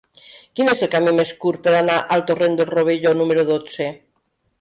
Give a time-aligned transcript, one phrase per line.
[0.59, 3.89] Quin és el camí més curt per anar al torrent del Rovelló número dotze?